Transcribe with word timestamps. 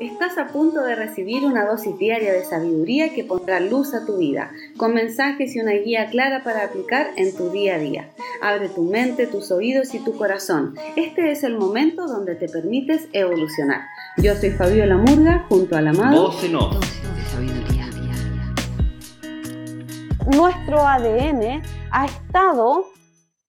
Estás 0.00 0.36
a 0.36 0.48
punto 0.48 0.82
de 0.82 0.94
recibir 0.94 1.46
una 1.46 1.64
dosis 1.64 1.96
diaria 1.98 2.30
de 2.30 2.44
sabiduría 2.44 3.14
que 3.14 3.24
pondrá 3.24 3.60
luz 3.60 3.94
a 3.94 4.04
tu 4.04 4.18
vida, 4.18 4.50
con 4.76 4.92
mensajes 4.92 5.56
y 5.56 5.60
una 5.60 5.72
guía 5.72 6.10
clara 6.10 6.42
para 6.44 6.64
aplicar 6.64 7.06
en 7.16 7.34
tu 7.34 7.48
día 7.48 7.76
a 7.76 7.78
día. 7.78 8.10
Abre 8.42 8.68
tu 8.68 8.82
mente, 8.82 9.26
tus 9.26 9.50
oídos 9.50 9.94
y 9.94 10.04
tu 10.04 10.14
corazón. 10.14 10.74
Este 10.96 11.30
es 11.30 11.44
el 11.44 11.56
momento 11.56 12.06
donde 12.06 12.34
te 12.34 12.46
permites 12.46 13.08
evolucionar. 13.14 13.86
Yo 14.18 14.34
soy 14.34 14.50
Fabiola 14.50 14.98
Murga, 14.98 15.46
junto 15.48 15.76
al 15.76 15.88
amado. 15.88 16.30
Nuestro 20.26 20.80
ADN 20.80 21.62
ha 21.90 22.04
estado 22.04 22.84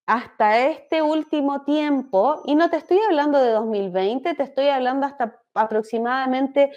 hasta 0.06 0.66
este 0.68 1.02
último 1.02 1.64
tiempo, 1.64 2.40
y 2.46 2.54
no 2.54 2.70
te 2.70 2.78
estoy 2.78 2.98
hablando 3.06 3.38
de 3.38 3.50
2020, 3.50 4.32
te 4.32 4.42
estoy 4.42 4.68
hablando 4.68 5.04
hasta 5.04 5.42
aproximadamente 5.58 6.72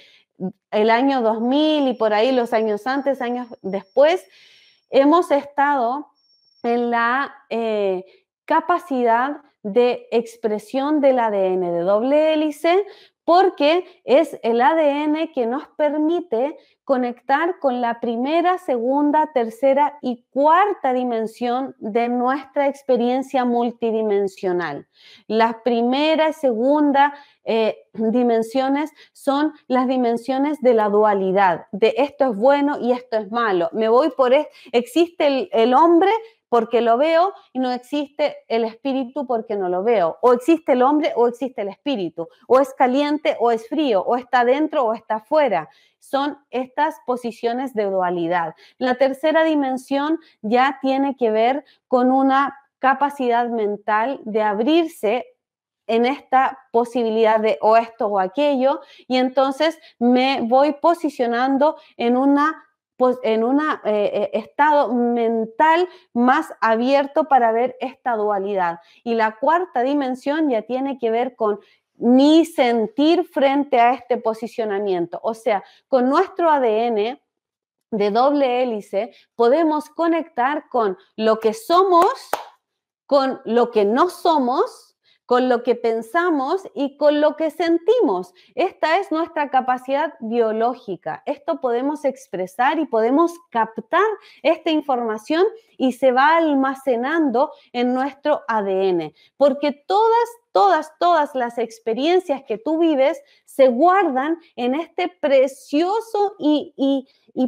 el 0.72 0.90
año 0.90 1.22
2000 1.22 1.88
y 1.88 1.94
por 1.94 2.14
ahí 2.14 2.32
los 2.32 2.54
años 2.54 2.88
antes, 2.88 3.22
años 3.22 3.48
después, 3.62 4.26
hemos 4.90 5.32
estado 5.32 6.08
en 6.64 6.92
la 6.92 7.34
eh, 7.50 8.06
capacidad 8.46 9.42
de 9.64 10.08
expresión 10.12 11.02
del 11.02 11.20
ADN 11.20 11.62
de 11.62 11.80
doble 11.82 12.34
hélice 12.34 12.86
porque 13.32 13.86
es 14.04 14.38
el 14.44 14.60
ADN 14.60 15.32
que 15.34 15.46
nos 15.46 15.66
permite 15.78 16.58
conectar 16.84 17.60
con 17.60 17.80
la 17.80 18.02
primera, 18.02 18.58
segunda, 18.58 19.32
tercera 19.34 19.98
y 20.02 20.26
cuarta 20.32 20.92
dimensión 20.92 21.74
de 21.80 22.10
nuestra 22.10 22.68
experiencia 22.68 23.46
multidimensional. 23.46 24.86
Las 25.28 25.56
primera 25.64 26.28
y 26.28 26.34
segunda 26.34 27.14
eh, 27.46 27.78
dimensiones 27.94 28.92
son 29.14 29.54
las 29.68 29.88
dimensiones 29.88 30.60
de 30.60 30.74
la 30.74 30.90
dualidad, 30.90 31.68
de 31.72 31.94
esto 32.00 32.32
es 32.32 32.36
bueno 32.36 32.80
y 32.82 32.92
esto 32.92 33.16
es 33.16 33.32
malo. 33.32 33.70
Me 33.72 33.88
voy 33.88 34.10
por, 34.10 34.34
existe 34.74 35.48
el 35.54 35.74
hombre 35.74 36.12
porque 36.52 36.82
lo 36.82 36.98
veo 36.98 37.34
y 37.54 37.60
no 37.60 37.72
existe 37.72 38.36
el 38.50 38.66
espíritu 38.66 39.26
porque 39.26 39.56
no 39.56 39.70
lo 39.70 39.84
veo. 39.84 40.18
O 40.22 40.34
existe 40.34 40.74
el 40.74 40.82
hombre 40.82 41.14
o 41.16 41.30
existe 41.30 41.62
el 41.62 41.70
espíritu. 41.70 42.28
O 42.46 42.60
es 42.60 42.74
caliente 42.74 43.38
o 43.40 43.52
es 43.52 43.70
frío. 43.70 44.04
O 44.04 44.18
está 44.18 44.44
dentro 44.44 44.84
o 44.84 44.94
está 44.94 45.16
afuera. 45.16 45.70
Son 46.00 46.38
estas 46.50 46.98
posiciones 47.06 47.74
de 47.74 47.86
dualidad. 47.86 48.54
La 48.78 48.96
tercera 48.96 49.46
dimensión 49.46 50.20
ya 50.42 50.78
tiene 50.82 51.16
que 51.16 51.32
ver 51.32 51.64
con 51.88 52.12
una 52.12 52.54
capacidad 52.80 53.48
mental 53.48 54.20
de 54.26 54.42
abrirse 54.42 55.28
en 55.88 56.06
esta 56.06 56.60
posibilidad 56.74 57.40
de 57.40 57.60
o 57.62 57.78
esto 57.78 58.08
o 58.08 58.20
aquello 58.20 58.82
y 59.08 59.16
entonces 59.16 59.80
me 60.00 60.42
voy 60.42 60.74
posicionando 60.74 61.78
en 61.96 62.18
una 62.18 62.62
pues, 63.02 63.18
en 63.24 63.44
un 63.44 63.60
eh, 63.60 63.80
eh, 63.84 64.30
estado 64.34 64.94
mental 64.94 65.90
más 66.14 66.54
abierto 66.62 67.24
para 67.24 67.52
ver 67.52 67.76
esta 67.80 68.16
dualidad. 68.16 68.80
Y 69.04 69.16
la 69.16 69.40
cuarta 69.40 69.82
dimensión 69.82 70.52
ya 70.52 70.62
tiene 70.62 71.00
que 71.00 71.10
ver 71.10 71.36
con 71.36 71.60
mi 71.96 72.46
sentir 72.46 73.24
frente 73.24 73.80
a 73.80 73.96
este 73.96 74.18
posicionamiento. 74.18 75.20
O 75.24 75.34
sea, 75.34 75.64
con 75.88 76.10
nuestro 76.10 76.52
ADN 76.52 77.20
de 77.90 78.12
doble 78.12 78.62
hélice 78.62 79.16
podemos 79.34 79.90
conectar 79.90 80.70
con 80.70 80.96
lo 81.16 81.40
que 81.40 81.56
somos, 81.56 82.06
con 83.08 83.42
lo 83.46 83.72
que 83.72 83.84
no 83.84 84.12
somos 84.12 84.91
con 85.32 85.48
lo 85.48 85.64
que 85.64 85.76
pensamos 85.76 86.62
y 86.76 86.98
con 86.98 87.22
lo 87.22 87.38
que 87.38 87.52
sentimos. 87.52 88.34
Esta 88.54 89.00
es 89.00 89.14
nuestra 89.14 89.50
capacidad 89.50 90.14
biológica. 90.20 91.24
Esto 91.26 91.62
podemos 91.62 92.04
expresar 92.04 92.80
y 92.80 92.86
podemos 92.86 93.32
captar 93.50 94.04
esta 94.44 94.72
información 94.72 95.46
y 95.78 95.94
se 95.94 96.12
va 96.12 96.36
almacenando 96.36 97.54
en 97.72 97.94
nuestro 97.94 98.42
ADN, 98.50 99.14
porque 99.38 99.72
todas, 99.72 100.30
todas, 100.52 100.92
todas 101.00 101.34
las 101.34 101.58
experiencias 101.60 102.44
que 102.46 102.58
tú 102.58 102.80
vives 102.80 103.18
se 103.46 103.70
guardan 103.70 104.38
en 104.58 104.76
este 104.76 105.08
precioso 105.08 106.36
y, 106.40 107.08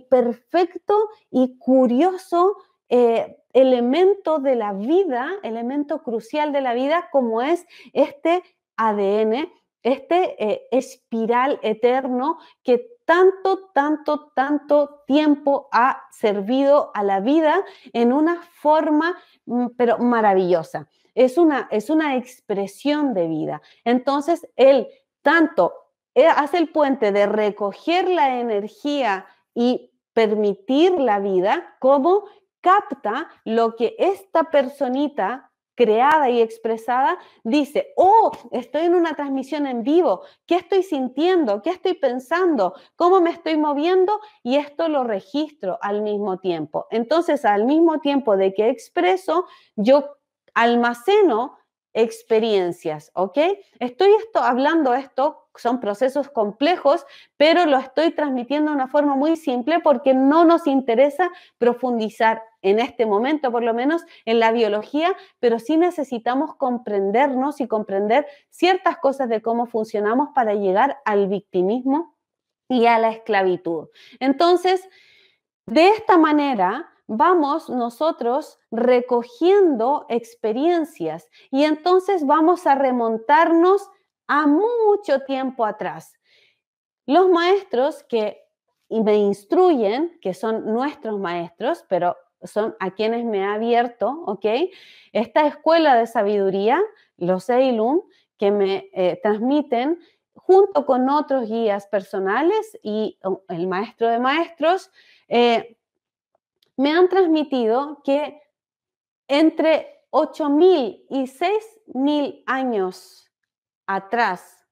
perfecto 0.09 1.09
y 1.31 1.57
curioso 1.57 2.55
eh, 2.89 3.37
elemento 3.53 4.39
de 4.39 4.55
la 4.55 4.73
vida, 4.73 5.31
elemento 5.43 6.01
crucial 6.01 6.51
de 6.51 6.61
la 6.61 6.73
vida, 6.73 7.09
como 7.11 7.41
es 7.41 7.65
este 7.93 8.43
ADN, 8.77 9.49
este 9.83 10.43
eh, 10.43 10.67
espiral 10.71 11.59
eterno 11.61 12.37
que 12.63 12.93
tanto, 13.05 13.69
tanto, 13.73 14.31
tanto 14.33 15.03
tiempo 15.05 15.67
ha 15.71 16.03
servido 16.11 16.91
a 16.93 17.03
la 17.03 17.19
vida 17.19 17.63
en 17.91 18.13
una 18.13 18.41
forma, 18.53 19.17
mm, 19.45 19.67
pero 19.77 19.97
maravillosa. 19.97 20.87
Es 21.13 21.37
una, 21.37 21.67
es 21.69 21.89
una 21.89 22.15
expresión 22.15 23.13
de 23.13 23.27
vida. 23.27 23.61
Entonces, 23.83 24.47
él 24.55 24.87
tanto 25.21 25.73
eh, 26.15 26.27
hace 26.27 26.57
el 26.57 26.69
puente 26.69 27.11
de 27.11 27.25
recoger 27.25 28.09
la 28.09 28.39
energía 28.39 29.25
y 29.53 29.91
permitir 30.13 30.91
la 30.99 31.19
vida, 31.19 31.75
como 31.79 32.25
capta 32.63 33.29
lo 33.43 33.75
que 33.75 33.95
esta 33.99 34.45
personita 34.45 35.51
creada 35.75 36.29
y 36.29 36.41
expresada 36.41 37.17
dice, 37.43 37.93
oh, 37.97 38.31
estoy 38.51 38.83
en 38.83 38.95
una 38.95 39.15
transmisión 39.15 39.67
en 39.67 39.83
vivo, 39.83 40.21
¿qué 40.45 40.55
estoy 40.55 40.83
sintiendo? 40.83 41.61
¿Qué 41.61 41.71
estoy 41.71 41.95
pensando? 41.95 42.73
¿Cómo 42.95 43.21
me 43.21 43.31
estoy 43.31 43.57
moviendo? 43.57 44.19
Y 44.43 44.55
esto 44.55 44.87
lo 44.87 45.03
registro 45.03 45.77
al 45.81 46.01
mismo 46.01 46.39
tiempo. 46.39 46.87
Entonces, 46.89 47.43
al 47.45 47.65
mismo 47.65 47.99
tiempo 47.99 48.37
de 48.37 48.53
que 48.53 48.69
expreso, 48.69 49.45
yo 49.75 50.17
almaceno 50.53 51.57
experiencias, 51.93 53.11
¿ok? 53.13 53.37
Estoy 53.79 54.13
esto, 54.13 54.39
hablando 54.39 54.93
esto, 54.93 55.42
son 55.55 55.79
procesos 55.79 56.29
complejos, 56.29 57.05
pero 57.37 57.65
lo 57.65 57.77
estoy 57.77 58.11
transmitiendo 58.11 58.71
de 58.71 58.75
una 58.75 58.87
forma 58.87 59.15
muy 59.15 59.35
simple 59.35 59.79
porque 59.79 60.13
no 60.13 60.45
nos 60.45 60.67
interesa 60.67 61.29
profundizar 61.57 62.43
en 62.61 62.79
este 62.79 63.05
momento, 63.05 63.51
por 63.51 63.63
lo 63.63 63.73
menos 63.73 64.03
en 64.25 64.39
la 64.39 64.51
biología, 64.51 65.15
pero 65.39 65.59
sí 65.59 65.77
necesitamos 65.77 66.55
comprendernos 66.55 67.61
y 67.61 67.67
comprender 67.67 68.25
ciertas 68.49 68.97
cosas 68.97 69.29
de 69.29 69.41
cómo 69.41 69.65
funcionamos 69.65 70.29
para 70.33 70.53
llegar 70.55 70.99
al 71.05 71.27
victimismo 71.27 72.15
y 72.69 72.85
a 72.85 72.97
la 72.99 73.11
esclavitud. 73.11 73.89
Entonces, 74.19 74.87
de 75.65 75.89
esta 75.89 76.17
manera, 76.17 76.89
vamos 77.07 77.69
nosotros 77.69 78.59
recogiendo 78.71 80.05
experiencias 80.09 81.29
y 81.51 81.65
entonces 81.65 82.25
vamos 82.25 82.65
a 82.65 82.75
remontarnos 82.75 83.89
a 84.33 84.47
mucho 84.47 85.19
tiempo 85.27 85.63
atrás. 85.63 86.15
Los 87.05 87.29
maestros 87.29 88.03
que 88.03 88.41
me 88.89 89.15
instruyen, 89.17 90.17
que 90.21 90.33
son 90.33 90.73
nuestros 90.73 91.19
maestros, 91.19 91.85
pero 91.87 92.17
son 92.41 92.75
a 92.79 92.89
quienes 92.95 93.25
me 93.25 93.45
ha 93.45 93.53
abierto, 93.53 94.23
¿ok? 94.25 94.45
Esta 95.11 95.45
escuela 95.45 95.95
de 95.95 96.07
sabiduría, 96.07 96.81
los 97.17 97.47
Eilum, 97.47 98.01
que 98.39 98.49
me 98.49 98.89
eh, 98.93 99.19
transmiten 99.21 99.99
junto 100.33 100.83
con 100.87 101.07
otros 101.09 101.47
guías 101.47 101.85
personales 101.85 102.79
y 102.81 103.19
el 103.49 103.67
maestro 103.67 104.07
de 104.07 104.17
maestros, 104.17 104.89
eh, 105.27 105.77
me 106.75 106.91
han 106.91 107.07
transmitido 107.07 108.01
que 108.03 108.41
entre 109.27 110.01
8.000 110.09 111.05
y 111.07 111.23
6.000 111.27 112.43
años 112.47 113.22
atrás, 113.87 114.65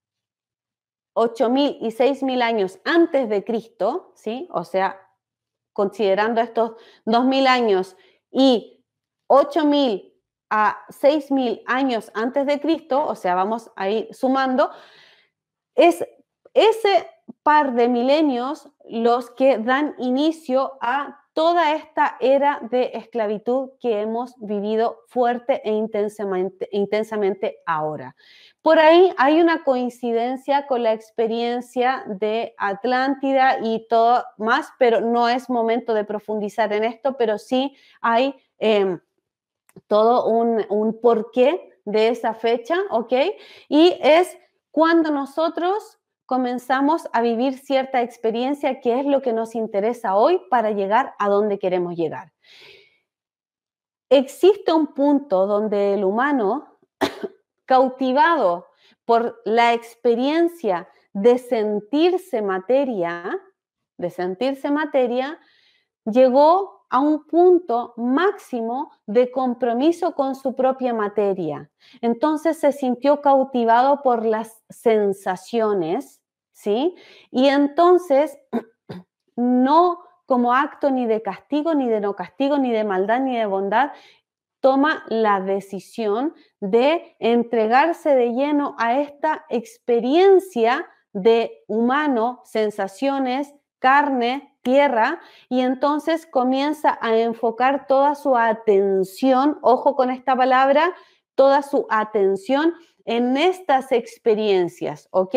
8.000 1.14 1.78
y 1.82 1.92
6.000 1.92 2.42
años 2.42 2.80
antes 2.86 3.28
de 3.30 3.44
Cristo, 3.44 4.13
¿sí? 4.16 4.48
O 4.52 4.63
sea, 4.63 5.00
considerando 5.74 6.42
estos 6.42 6.72
2.000 7.06 7.48
años 7.48 7.98
y 8.31 8.86
8.000 9.28 10.13
a 10.50 10.86
6.000 10.90 11.63
años 11.66 12.12
antes 12.13 12.46
de 12.46 12.60
Cristo, 12.60 13.06
o 13.06 13.16
sea, 13.16 13.36
vamos 13.36 13.72
a 13.75 13.90
ir 13.90 14.13
sumando, 14.13 14.69
es 15.75 16.06
ese 16.54 17.10
par 17.44 17.74
de 17.74 17.88
milenios 17.88 18.69
los 18.90 19.31
que 19.31 19.57
dan 19.57 19.96
inicio 19.98 20.74
a 20.81 21.22
toda 21.34 21.74
esta 21.75 22.18
era 22.19 22.60
de 22.69 22.92
esclavitud 22.94 23.72
que 23.80 24.02
hemos 24.02 24.36
vivido 24.38 25.00
fuerte 25.07 25.62
e 25.64 25.72
intensamente, 25.72 26.68
intensamente 26.72 27.60
ahora. 27.66 28.16
Por 28.62 28.78
ahí 28.78 29.12
hay 29.18 29.42
una 29.42 29.63
coincidencia 29.63 30.68
con 30.68 30.84
la 30.84 30.94
experiencia 30.94 32.04
de 32.08 32.54
Atlántida 32.58 33.58
y 33.63 33.88
todo 33.88 34.24
más, 34.38 34.69
pero 34.78 35.02
no 35.02 35.30
es 35.30 35.50
momento 35.50 35.96
de 35.96 36.06
profundizar 36.06 36.72
en 36.72 36.84
esto, 36.84 37.18
pero 37.18 37.40
sí 37.40 37.75
hay 38.02 38.36
em, 38.60 39.00
todo 39.88 40.28
un, 40.28 40.63
un 40.69 41.02
porqué 41.02 41.72
de 41.86 42.10
esa 42.10 42.36
fecha, 42.36 42.75
¿ok? 42.92 43.13
Y 43.68 43.98
es 44.00 44.38
cuando 44.69 45.10
nosotros 45.10 45.98
comenzamos 46.28 47.10
a 47.12 47.22
vivir 47.22 47.57
cierta 47.57 48.02
experiencia 48.02 48.80
que 48.80 49.00
es 49.00 49.06
lo 49.06 49.22
que 49.22 49.34
nos 49.34 49.56
interesa 49.56 50.16
hoy 50.16 50.40
para 50.50 50.72
llegar 50.72 51.14
a 51.19 51.28
donde 51.28 51.60
queremos 51.60 51.96
llegar. 51.96 52.31
Existe 54.10 54.72
un 54.72 54.94
punto 54.94 55.48
donde 55.48 55.94
el 55.96 56.04
humano, 56.04 56.70
cautivado 57.71 58.68
por 59.06 59.41
la 59.45 59.71
experiencia 59.71 60.89
de 61.13 61.38
sentirse 61.38 62.41
materia, 62.41 63.39
de 63.97 64.09
sentirse 64.09 64.69
materia, 64.69 65.39
llegó 66.03 66.85
a 66.89 67.00
un 67.00 67.25
punto 67.25 67.94
máximo 67.95 68.91
de 69.06 69.31
compromiso 69.31 70.15
con 70.15 70.35
su 70.35 70.53
propia 70.53 70.94
materia. 70.94 71.71
Entonces 72.01 72.59
se 72.59 72.73
sintió 72.73 73.21
cautivado 73.21 74.01
por 74.01 74.25
las 74.25 74.62
sensaciones, 74.68 76.21
¿sí? 76.51 76.94
Y 77.29 77.47
entonces 77.47 78.38
no 79.38 80.00
como 80.25 80.53
acto 80.53 80.91
ni 80.91 81.06
de 81.06 81.21
castigo, 81.21 81.73
ni 81.73 81.88
de 81.88 82.01
no 82.01 82.18
castigo, 82.18 82.57
ni 82.57 82.71
de 82.71 82.83
maldad, 82.83 83.21
ni 83.21 83.38
de 83.38 83.45
bondad, 83.45 83.91
toma 84.62 85.04
la 85.10 85.42
decisión 85.42 86.34
de 86.62 87.16
entregarse 87.19 88.16
de 88.16 88.31
lleno 88.31 88.75
a 88.78 89.00
esta 89.00 89.46
experiencia 89.50 90.88
de 91.13 91.63
humano, 91.68 92.42
sensaciones, 92.46 93.54
carne, 93.80 94.56
tierra, 94.62 95.19
y 95.50 95.62
entonces 95.62 96.25
comienza 96.25 96.98
a 97.02 97.18
enfocar 97.18 97.88
toda 97.88 98.16
su 98.16 98.38
atención, 98.38 99.58
ojo 99.62 99.96
con 99.96 100.12
esta 100.12 100.36
palabra, 100.36 100.94
toda 101.36 101.64
su 101.64 101.88
atención 101.90 102.75
en 103.06 103.36
estas 103.38 103.92
experiencias, 103.92 105.07
¿ok? 105.12 105.36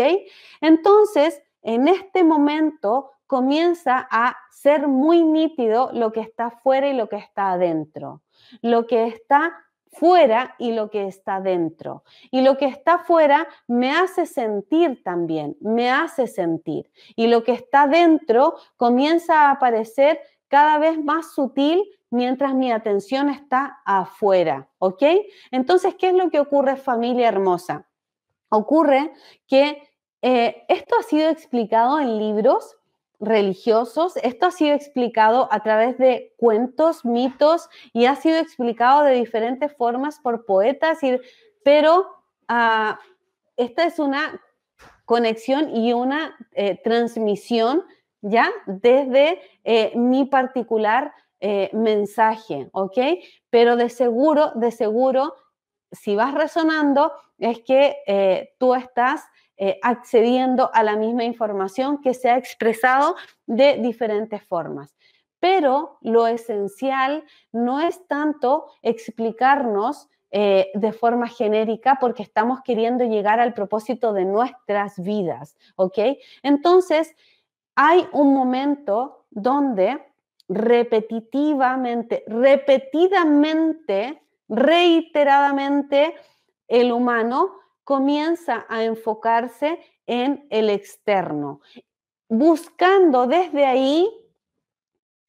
Entonces, 0.60 1.42
en 1.62 1.88
este 1.88 2.22
momento 2.22 3.12
comienza 3.26 4.06
a 4.10 4.36
ser 4.50 4.86
muy 4.86 5.24
nítido 5.24 5.90
lo 5.94 6.12
que 6.12 6.20
está 6.20 6.50
fuera 6.50 6.88
y 6.88 6.92
lo 6.94 7.08
que 7.08 7.16
está 7.16 7.52
adentro. 7.52 8.23
Lo 8.62 8.86
que 8.86 9.06
está 9.06 9.52
fuera 9.94 10.54
y 10.58 10.72
lo 10.72 10.90
que 10.90 11.06
está 11.06 11.40
dentro. 11.40 12.04
Y 12.30 12.42
lo 12.42 12.56
que 12.56 12.66
está 12.66 12.98
fuera 12.98 13.46
me 13.66 13.92
hace 13.92 14.26
sentir 14.26 15.02
también, 15.02 15.56
me 15.60 15.90
hace 15.90 16.26
sentir. 16.26 16.90
Y 17.16 17.28
lo 17.28 17.44
que 17.44 17.52
está 17.52 17.86
dentro 17.86 18.56
comienza 18.76 19.42
a 19.42 19.50
aparecer 19.52 20.20
cada 20.48 20.78
vez 20.78 21.02
más 21.02 21.32
sutil 21.32 21.84
mientras 22.10 22.54
mi 22.54 22.70
atención 22.70 23.28
está 23.28 23.80
afuera, 23.84 24.68
¿ok? 24.78 25.02
Entonces, 25.50 25.94
¿qué 25.96 26.08
es 26.08 26.14
lo 26.14 26.30
que 26.30 26.40
ocurre 26.40 26.76
familia 26.76 27.28
hermosa? 27.28 27.88
Ocurre 28.50 29.12
que 29.48 29.82
eh, 30.22 30.64
esto 30.68 30.96
ha 30.98 31.02
sido 31.02 31.28
explicado 31.28 31.98
en 31.98 32.18
libros 32.18 32.76
religiosos. 33.20 34.16
Esto 34.18 34.46
ha 34.46 34.50
sido 34.50 34.74
explicado 34.74 35.48
a 35.50 35.60
través 35.60 35.98
de 35.98 36.34
cuentos, 36.36 37.04
mitos 37.04 37.68
y 37.92 38.06
ha 38.06 38.16
sido 38.16 38.38
explicado 38.38 39.04
de 39.04 39.14
diferentes 39.14 39.74
formas 39.76 40.18
por 40.18 40.44
poetas, 40.44 40.98
pero 41.64 42.06
ah, 42.48 42.98
esta 43.56 43.84
es 43.84 43.98
una 43.98 44.40
conexión 45.04 45.74
y 45.74 45.92
una 45.92 46.36
eh, 46.52 46.80
transmisión 46.82 47.84
ya 48.22 48.50
desde 48.66 49.40
eh, 49.64 49.92
mi 49.94 50.24
particular 50.24 51.12
eh, 51.40 51.70
mensaje, 51.74 52.68
¿ok? 52.72 52.98
Pero 53.50 53.76
de 53.76 53.90
seguro, 53.90 54.52
de 54.54 54.70
seguro, 54.70 55.34
si 55.92 56.16
vas 56.16 56.32
resonando, 56.34 57.12
es 57.38 57.60
que 57.60 58.54
tú 58.58 58.74
estás 58.74 59.24
eh, 59.56 59.78
accediendo 59.82 60.70
a 60.74 60.82
la 60.82 60.96
misma 60.96 61.24
información 61.24 62.00
que 62.00 62.14
se 62.14 62.30
ha 62.30 62.36
expresado 62.36 63.14
de 63.46 63.78
diferentes 63.78 64.42
formas. 64.42 64.96
Pero 65.38 65.98
lo 66.00 66.26
esencial 66.26 67.24
no 67.52 67.80
es 67.80 68.06
tanto 68.08 68.66
explicarnos 68.82 70.08
eh, 70.32 70.72
de 70.74 70.92
forma 70.92 71.28
genérica 71.28 71.98
porque 72.00 72.24
estamos 72.24 72.60
queriendo 72.62 73.04
llegar 73.04 73.38
al 73.38 73.54
propósito 73.54 74.12
de 74.12 74.24
nuestras 74.24 75.00
vidas, 75.00 75.56
¿ok? 75.76 75.98
Entonces, 76.42 77.14
hay 77.76 78.08
un 78.10 78.34
momento 78.34 79.26
donde 79.30 80.02
repetitivamente, 80.48 82.24
repetidamente, 82.26 84.20
reiteradamente, 84.48 86.14
el 86.66 86.90
humano 86.90 87.52
comienza 87.84 88.66
a 88.68 88.82
enfocarse 88.84 89.78
en 90.06 90.46
el 90.50 90.70
externo, 90.70 91.60
buscando 92.28 93.26
desde 93.26 93.66
ahí 93.66 94.10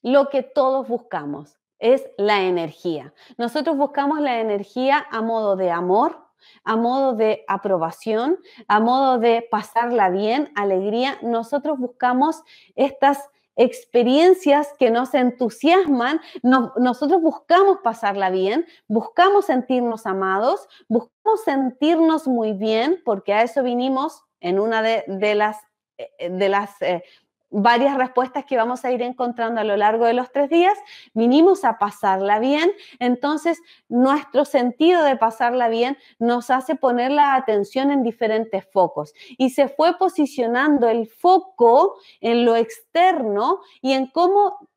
lo 0.01 0.29
que 0.29 0.43
todos 0.43 0.87
buscamos, 0.87 1.57
es 1.79 2.07
la 2.17 2.43
energía. 2.43 3.13
Nosotros 3.37 3.77
buscamos 3.77 4.19
la 4.19 4.39
energía 4.39 5.05
a 5.11 5.21
modo 5.21 5.55
de 5.55 5.71
amor, 5.71 6.25
a 6.63 6.75
modo 6.75 7.13
de 7.13 7.43
aprobación, 7.47 8.39
a 8.67 8.79
modo 8.79 9.17
de 9.17 9.47
pasarla 9.49 10.09
bien, 10.09 10.51
alegría. 10.55 11.17
Nosotros 11.21 11.77
buscamos 11.79 12.43
estas 12.75 13.29
experiencias 13.55 14.73
que 14.77 14.91
nos 14.91 15.13
entusiasman, 15.13 16.19
nosotros 16.43 17.21
buscamos 17.21 17.79
pasarla 17.83 18.29
bien, 18.29 18.65
buscamos 18.87 19.45
sentirnos 19.45 20.05
amados, 20.05 20.67
buscamos 20.87 21.43
sentirnos 21.43 22.27
muy 22.27 22.53
bien, 22.53 23.01
porque 23.05 23.33
a 23.33 23.43
eso 23.43 23.63
vinimos 23.63 24.23
en 24.41 24.59
una 24.59 24.81
de, 24.81 25.35
las, 25.35 25.57
eh, 25.97 26.29
de 26.29 26.49
las 26.49 26.81
eh, 26.81 27.03
varias 27.49 27.97
respuestas 27.97 28.45
que 28.45 28.57
vamos 28.57 28.83
a 28.83 28.91
ir 28.91 29.01
encontrando 29.01 29.61
a 29.61 29.63
lo 29.63 29.77
largo 29.77 30.05
de 30.05 30.13
los 30.13 30.31
tres 30.31 30.49
días, 30.49 30.77
vinimos 31.13 31.63
a 31.63 31.77
pasarla 31.77 32.39
bien, 32.39 32.71
entonces 32.99 33.61
nuestro 33.87 34.45
sentido 34.45 35.03
de 35.03 35.15
pasarla 35.15 35.69
bien 35.69 35.97
nos 36.19 36.49
hace 36.49 36.75
poner 36.75 37.11
la 37.11 37.35
atención 37.35 37.91
en 37.91 38.03
diferentes 38.03 38.65
focos 38.71 39.13
y 39.37 39.51
se 39.51 39.67
fue 39.67 39.97
posicionando 39.97 40.89
el 40.89 41.07
foco 41.07 41.95
en 42.19 42.45
lo 42.45 42.55
externo 42.55 43.61
y 43.81 43.93
en 43.93 44.07
cómo 44.07 44.69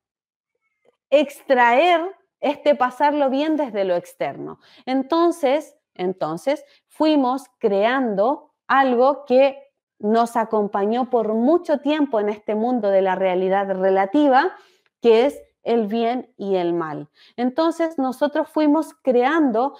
extraer 1.10 2.00
este 2.40 2.74
pasarlo 2.74 3.30
bien 3.30 3.56
desde 3.56 3.84
lo 3.84 3.96
externo. 3.96 4.60
Entonces, 4.86 5.76
entonces 5.94 6.64
fuimos 6.86 7.44
creando 7.58 8.52
algo 8.68 9.24
que 9.24 9.67
nos 9.98 10.36
acompañó 10.36 11.10
por 11.10 11.34
mucho 11.34 11.78
tiempo 11.78 12.20
en 12.20 12.28
este 12.28 12.54
mundo 12.54 12.90
de 12.90 13.02
la 13.02 13.14
realidad 13.14 13.66
relativa, 13.74 14.54
que 15.00 15.26
es 15.26 15.42
el 15.62 15.86
bien 15.86 16.32
y 16.36 16.56
el 16.56 16.72
mal. 16.72 17.08
Entonces 17.36 17.98
nosotros 17.98 18.48
fuimos 18.48 18.94
creando 19.02 19.76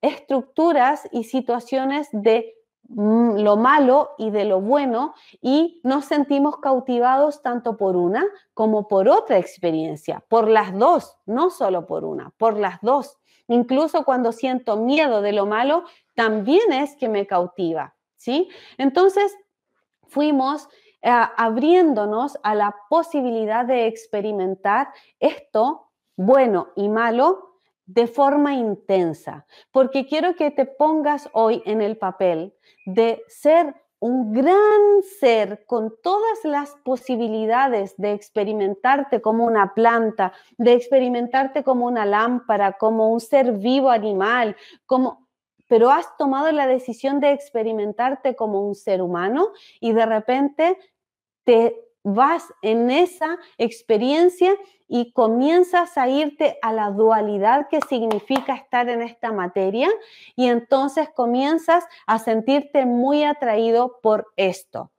estructuras 0.00 1.08
y 1.10 1.24
situaciones 1.24 2.08
de 2.12 2.54
mm, 2.88 3.38
lo 3.38 3.56
malo 3.56 4.10
y 4.18 4.30
de 4.30 4.44
lo 4.44 4.60
bueno 4.60 5.14
y 5.40 5.80
nos 5.84 6.04
sentimos 6.04 6.58
cautivados 6.58 7.42
tanto 7.42 7.76
por 7.76 7.96
una 7.96 8.24
como 8.54 8.88
por 8.88 9.08
otra 9.08 9.38
experiencia, 9.38 10.24
por 10.28 10.48
las 10.48 10.76
dos, 10.76 11.16
no 11.26 11.50
solo 11.50 11.86
por 11.86 12.04
una, 12.04 12.30
por 12.36 12.58
las 12.58 12.80
dos. 12.82 13.18
Incluso 13.48 14.04
cuando 14.04 14.32
siento 14.32 14.76
miedo 14.76 15.22
de 15.22 15.32
lo 15.32 15.46
malo, 15.46 15.84
también 16.14 16.72
es 16.72 16.96
que 16.96 17.08
me 17.08 17.26
cautiva, 17.26 17.94
¿sí? 18.16 18.48
Entonces, 18.78 19.36
fuimos 20.12 20.68
eh, 21.00 21.10
abriéndonos 21.36 22.38
a 22.42 22.54
la 22.54 22.76
posibilidad 22.88 23.64
de 23.64 23.86
experimentar 23.86 24.88
esto, 25.18 25.88
bueno 26.16 26.68
y 26.76 26.88
malo, 26.88 27.56
de 27.86 28.06
forma 28.06 28.54
intensa, 28.54 29.44
porque 29.72 30.06
quiero 30.06 30.36
que 30.36 30.50
te 30.50 30.66
pongas 30.66 31.28
hoy 31.32 31.62
en 31.66 31.82
el 31.82 31.96
papel 31.96 32.54
de 32.86 33.22
ser 33.26 33.74
un 33.98 34.32
gran 34.32 35.02
ser 35.20 35.64
con 35.66 35.94
todas 36.02 36.44
las 36.44 36.74
posibilidades 36.84 37.94
de 37.96 38.12
experimentarte 38.12 39.20
como 39.20 39.44
una 39.44 39.74
planta, 39.74 40.32
de 40.58 40.72
experimentarte 40.72 41.62
como 41.62 41.86
una 41.86 42.04
lámpara, 42.04 42.72
como 42.72 43.12
un 43.12 43.20
ser 43.20 43.52
vivo 43.52 43.90
animal, 43.90 44.56
como 44.86 45.28
pero 45.72 45.90
has 45.90 46.14
tomado 46.18 46.52
la 46.52 46.66
decisión 46.66 47.18
de 47.18 47.32
experimentarte 47.32 48.36
como 48.36 48.60
un 48.60 48.74
ser 48.74 49.00
humano 49.00 49.52
y 49.80 49.94
de 49.94 50.04
repente 50.04 50.76
te 51.44 51.74
vas 52.02 52.52
en 52.60 52.90
esa 52.90 53.38
experiencia 53.56 54.54
y 54.86 55.14
comienzas 55.14 55.96
a 55.96 56.10
irte 56.10 56.58
a 56.60 56.74
la 56.74 56.90
dualidad 56.90 57.68
que 57.70 57.80
significa 57.88 58.54
estar 58.54 58.90
en 58.90 59.00
esta 59.00 59.32
materia 59.32 59.88
y 60.36 60.48
entonces 60.48 61.08
comienzas 61.08 61.86
a 62.06 62.18
sentirte 62.18 62.84
muy 62.84 63.24
atraído 63.24 63.98
por 64.02 64.26
esto. 64.36 64.90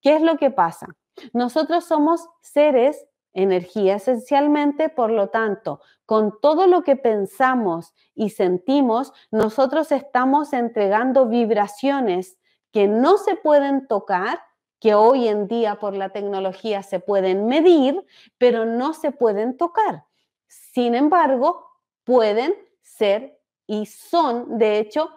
¿Qué 0.00 0.14
es 0.14 0.22
lo 0.22 0.38
que 0.38 0.50
pasa? 0.50 0.86
Nosotros 1.34 1.84
somos 1.84 2.26
seres 2.40 3.06
energía 3.32 3.96
esencialmente, 3.96 4.88
por 4.88 5.10
lo 5.10 5.28
tanto, 5.28 5.80
con 6.06 6.38
todo 6.40 6.66
lo 6.66 6.82
que 6.82 6.96
pensamos 6.96 7.94
y 8.14 8.30
sentimos, 8.30 9.12
nosotros 9.30 9.92
estamos 9.92 10.52
entregando 10.52 11.26
vibraciones 11.26 12.38
que 12.72 12.88
no 12.88 13.18
se 13.18 13.36
pueden 13.36 13.86
tocar, 13.86 14.40
que 14.80 14.94
hoy 14.94 15.28
en 15.28 15.46
día 15.46 15.76
por 15.76 15.94
la 15.94 16.10
tecnología 16.10 16.82
se 16.82 17.00
pueden 17.00 17.46
medir, 17.46 18.04
pero 18.38 18.64
no 18.64 18.94
se 18.94 19.12
pueden 19.12 19.56
tocar. 19.56 20.04
Sin 20.48 20.94
embargo, 20.94 21.66
pueden 22.04 22.54
ser 22.82 23.38
y 23.66 23.86
son, 23.86 24.58
de 24.58 24.78
hecho, 24.78 25.08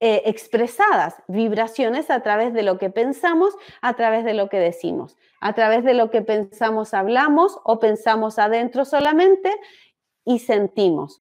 eh, 0.00 0.22
expresadas, 0.26 1.16
vibraciones 1.26 2.10
a 2.10 2.20
través 2.22 2.52
de 2.54 2.62
lo 2.62 2.78
que 2.78 2.90
pensamos, 2.90 3.54
a 3.80 3.94
través 3.94 4.24
de 4.24 4.34
lo 4.34 4.48
que 4.48 4.58
decimos, 4.58 5.16
a 5.40 5.54
través 5.54 5.82
de 5.82 5.94
lo 5.94 6.10
que 6.10 6.22
pensamos, 6.22 6.94
hablamos 6.94 7.58
o 7.64 7.80
pensamos 7.80 8.38
adentro 8.38 8.84
solamente 8.84 9.52
y 10.24 10.38
sentimos. 10.38 11.16